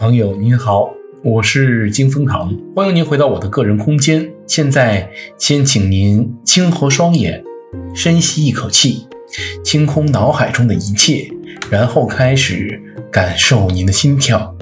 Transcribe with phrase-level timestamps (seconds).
[0.00, 4.26] 朋友您好，我是金风堂，欢迎您回到我的个人空间。
[4.46, 5.06] 现在，
[5.36, 7.44] 先请您轻合双眼，
[7.94, 9.06] 深吸一口气，
[9.62, 11.28] 清空脑海中的一切，
[11.70, 12.80] 然后开始
[13.12, 14.56] 感受您的心跳。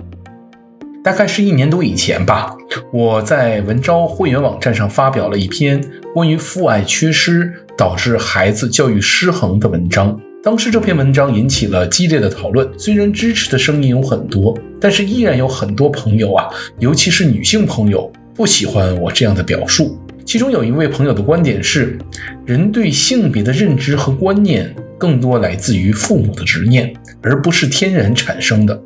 [1.05, 2.57] 大概是一年多以前吧，
[2.93, 5.81] 我在文昭会员网站上发表了一篇
[6.13, 10.21] 关于父爱缺失导致孩子教育失衡的文章。
[10.41, 16.49] 当时这篇文章引起了激烈的讨论，虽然支持的声音有很多，但是依然有很多朋友啊，
[16.79, 19.99] 尤其是女性朋友不喜欢我这样的表述。
[20.25, 21.99] 其中有一位朋友的观点是，
[22.47, 28.81] 人对性别的认知和观念更多来自于父母的执念，而不是天然产生的。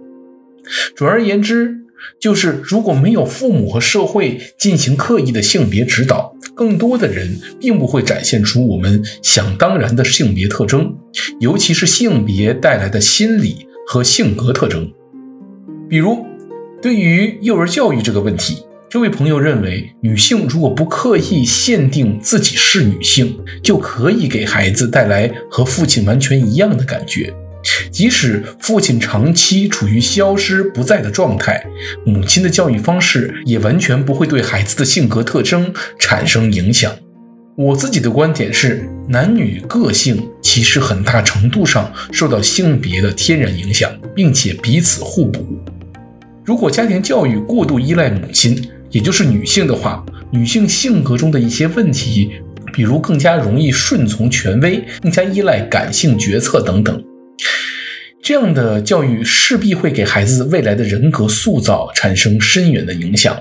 [0.96, 1.76] 总而言之，
[2.20, 10.94] 就是如果没有父母和社会进行刻意的性别指导，更多的人并不会展现出我们想当然的性别特征，
[11.40, 14.90] 尤其是性别带来的心理和性格特征。
[15.88, 16.24] 比如，
[16.80, 27.32] 对于幼儿教育这个问题，这位朋友认为，女性如果不刻意限定自己是女性，就可以给孩子带来和父亲完全一样的感觉。
[27.90, 31.64] 即使父亲长期处于消失不在的状态，
[32.04, 36.92] 母亲的教育方式也完全不会对孩子的性格特征产生影响。
[37.54, 45.44] 我自己的观点是，男女个性其实很大程度上受到性别的天然影响，并且彼此互补。
[46.44, 52.32] 如果家庭教育过度依赖母亲，也就是女性的话，女性性格中的一些问题，
[52.72, 57.04] 比如更加容易顺从权威，更加依赖感性决策等等。
[58.22, 63.36] 这样的教育势必会给孩子未来的人格塑造产生深远的影响。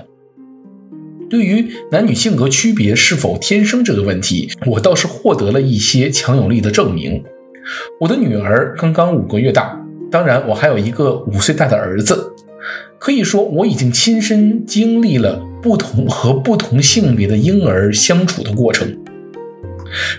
[1.30, 7.22] 对于男女性格区别是否天生这个问题，我倒是获得了一些强有力的证明。
[8.00, 12.32] 我的女儿刚刚五个月大，当然我还有一个五岁大的儿子。
[12.98, 18.96] 可以说，我已经亲身经历了不同和不同性别的婴儿相处的过程。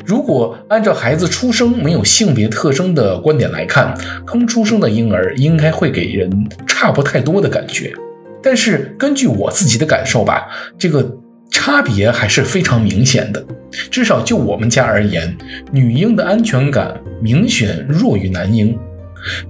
[0.06, 6.30] 如果按照孩子出生没有性别特征的观点来看，刚出生的婴儿应该会给人
[6.68, 7.94] 差不太多的感觉。
[8.42, 10.48] 但是根据我自己的感受吧，
[10.78, 11.18] 这个
[11.50, 13.44] 差别还是非常明显的。
[13.90, 15.36] 至少就我们家而言，
[15.72, 18.78] 女婴的安全感明显弱于男婴，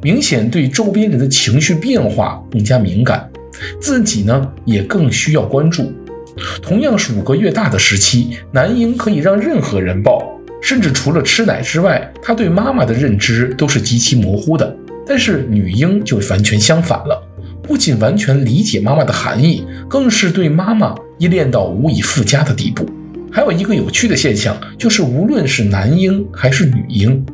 [0.01, 3.29] 明显对周边人的情绪变化更加敏感，
[3.81, 5.91] 自己呢也更需要关注。
[6.61, 10.23] 同样是五个月大的时期，男婴可以让任何人抱，
[10.61, 14.75] 甚至除了吃奶之外，他对妈妈的认知都是极其模糊的。
[15.05, 17.21] 但是女婴就完全相反了，
[17.61, 22.89] 不仅完全理解妈妈的含义，更是对妈妈依恋到无以复加的地步。
[23.31, 27.25] 还有一个有趣的现象，就是无论是男婴还是女婴，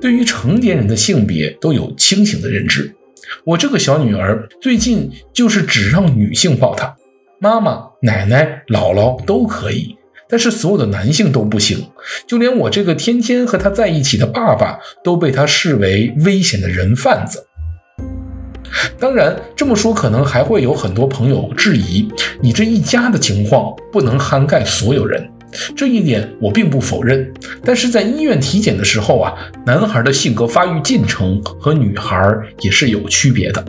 [0.00, 2.94] 对于成年人的性别都有清醒的认知。
[3.44, 6.94] 我这个小女儿最近就是只让女性抱她。
[7.42, 9.96] 妈妈、奶奶、姥姥都可以，
[10.28, 11.84] 但是所有的男性都不行。
[12.24, 17.44] 就连我这个天天和他在一起的爸爸，都被他视为危险的人贩子。
[18.96, 22.08] 当然，这么说可能还会有很多朋友质疑，
[22.40, 25.28] 你这一家的情况不能涵盖所有人。
[25.76, 27.28] 这一点我并不否认，
[27.64, 29.34] 但是在医院体检的时候啊，
[29.66, 32.24] 男孩的性格发育进程和女孩
[32.60, 33.64] 也是有区别的。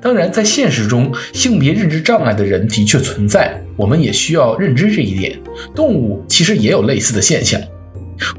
[0.00, 5.38] 当然，在现实中，性别认知障碍的人的确存在，我们也需要认知这一点。
[5.74, 7.60] 动物其实也有类似的现象，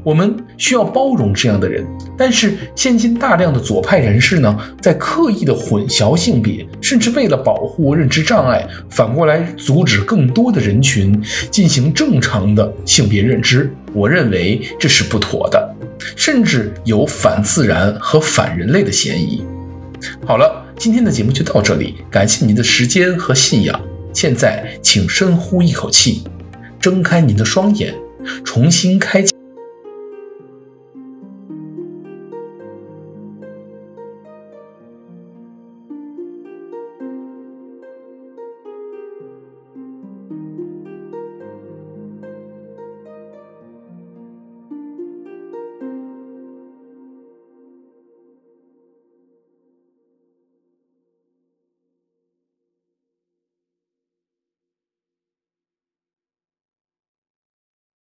[0.02, 1.86] 我们需要包容这样的人。
[2.16, 11.20] 但是，现今大量的左派人士呢，在刻意的混淆性别，甚至为了保护认知障碍，反过来阻止更多的人群
[11.50, 13.72] 进行正常的性别认知。
[13.92, 15.76] 我认为这是不妥的，
[16.16, 19.42] 甚至有反自然和反人类的嫌疑。
[20.26, 20.64] 好了。
[20.78, 23.80] 今天的节目就到这里，感谢您的时间和信仰。
[24.14, 26.22] 现在，请深呼一口气，
[26.78, 27.92] 睁开您的双眼，
[28.44, 29.32] 重新开启